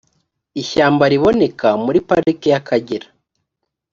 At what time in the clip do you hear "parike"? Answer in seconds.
2.07-2.47